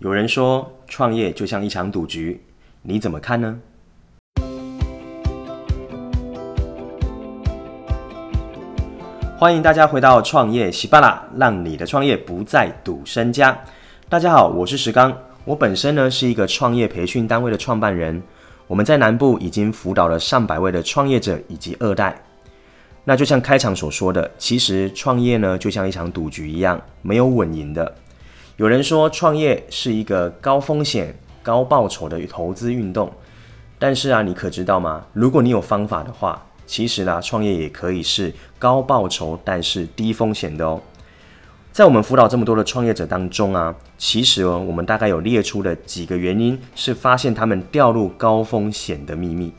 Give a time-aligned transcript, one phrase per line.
[0.00, 2.40] 有人说创业就像一场赌局，
[2.80, 3.60] 你怎么看呢？
[9.36, 13.62] 欢迎大家回到创业喜巴拉，让你的创业不再赌身家。
[14.08, 18.22] 大家好，我是石刚，我本身呢是一个创业培训单位的创办人。
[18.66, 22.18] 我们在南部已经辅导了上百位的创业者以及二代。
[23.04, 27.94] 那就像开场所说的，其实创业呢就像一场赌局一样，没有稳赢的。
[28.56, 33.10] 有人说创业是一个高风险高报酬的投资运动，
[33.78, 35.06] 但是啊，你可知道吗？
[35.14, 40.80] 如果你有方法的话，其实呢，创业也可以是高报酬但是低风险的哦。
[41.72, 49.52] 在我们辅导这么多的创业者当中啊，其实哦，我们大概有列出的几个原因，是发现他们掉入高风险的秘密。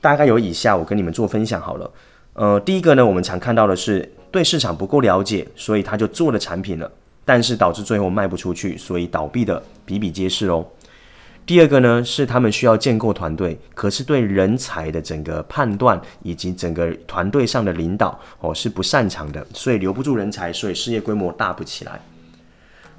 [0.00, 1.90] 大概有以下，我跟你们做分享好了。
[2.32, 6.90] 呃，第一个呢，我们常看到的是对市场不够了解，所以他就做了产品了。
[7.24, 10.66] 但是导致最后卖不出去，所以倒闭的比比皆是哦。
[11.46, 22.00] 第二个呢，是他们需要建构团队，可是对人才的整个判断以及整个团队上的领导哦是不擅长的，所以留不住人才，所以事业规模大不起来。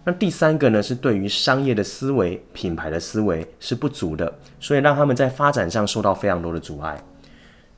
[0.03, 7.03] 那第三个呢，是对于商业的思维、品牌的思维是不足的，所以让他们在发展上受到非常多的阻碍。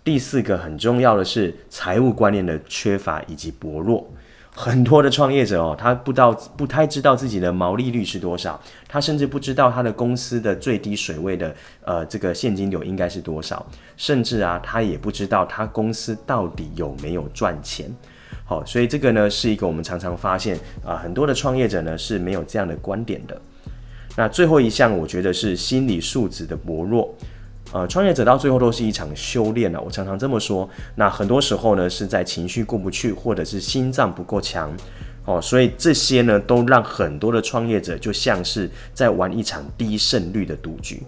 [0.03, 4.05] 第四个很重要的是财务观念的缺乏以及薄弱。
[4.59, 13.63] 很多的创业者哦，他不知道不太知道自己的毛利率是多少，他甚至不知道他的公司的最低水位的呃这个现金流应该是多少，
[13.97, 17.87] 甚至啊他也不知道他公司到底有没有赚钱。
[18.45, 23.39] 好，所以这个呢是一个我们常常发现啊很多的创业者呢是没有这样的观点的。
[24.15, 27.15] 那最后一项我觉得是心理素质的薄弱。
[27.73, 30.67] 呃，创业者到最后都是一场修炼了，我常常这么说。
[30.95, 34.71] 那很多时候呢，是在情绪过不去，或者是心脏不够强，
[35.25, 41.03] 哦，所以这些呢，都让很多的创业者就像是在玩一场低胜率的赌局。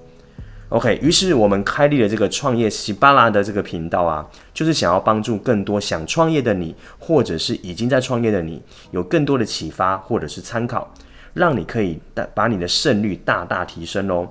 [0.67, 10.93] OK，于是我们开立了这个创业喜巴拉的这个频道啊，就是想要帮助更多想创业的你，或者是已经在创业的你，有更多的启发或者是参考，
[11.33, 14.27] 让你可以大把你的胜率大大提升哦。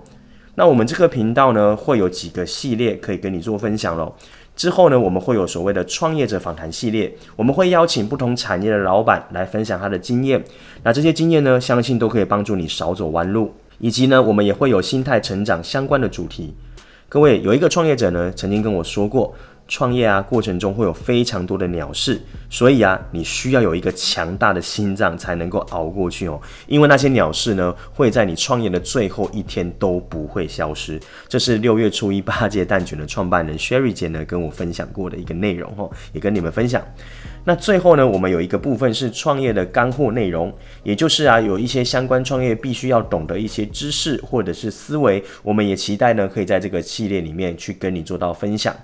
[0.58, 4.12] 那我们这个频道呢，会有几个系列可以跟你做分享喽。
[4.56, 10.44] 之后呢，我们会有所谓的创业者访谈系列，我们会邀请不同产业的老板来分享他的经验。
[10.82, 13.54] 那这些经验呢，相信都可以帮助你少走弯路。
[13.78, 16.52] 以及呢，我们也会有心态成长相关的主题。
[17.08, 19.32] 各位，有一个创业者呢，曾经跟我说过。
[19.68, 22.18] 创业啊，过程中会有非常多的鸟事，
[22.48, 26.40] 所以啊，你需要有一个强大的心脏才能够熬过去哦。
[26.66, 30.98] 因为那些鸟事呢，会在你创业的最后一天都不会消失。
[31.28, 36.82] 这是六月初一八戒蛋卷的创办人 Sherry 姐呢跟我分享过的一个内容哦，也跟你们分享。
[37.44, 40.50] 那最后呢，我们有一个部分是创业的干货内容，
[40.82, 48.74] 也就是啊，有一些相关创业必须要懂得一些知识或者是思维，我们也期待呢，可以在这个系列里面去跟你做到分享。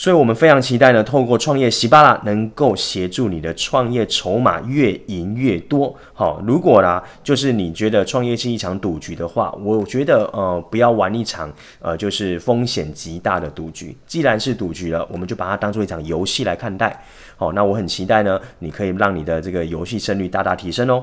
[0.00, 5.92] 所以，我们非常期待呢，透过创业喜巴拉能够协助你的创业筹码越赢越多。
[6.14, 13.96] 好，如果啦，就是你觉得创业是一场赌局的话，我觉得呃，不要玩一场呃，就是风险极大的赌局。
[14.06, 17.04] 既然是赌局了，我们就把它当做一场游戏来看待。
[17.36, 21.02] 好，那我很期待呢，你可以让你的这个游戏胜率大大提升哦。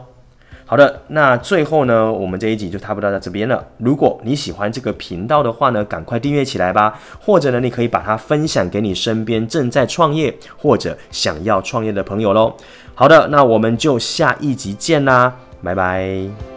[0.67, 3.63] 好的，那最后呢，我们这一集就差不多到这边了。
[3.77, 6.99] 如果你喜欢这个频道的话呢，赶快订阅起来吧。
[7.19, 12.55] 或者呢，你可以把它分享给你身边正在创业或者想要创业的朋友喽。
[12.95, 16.54] 好的，那我们就下一集见啦，拜拜。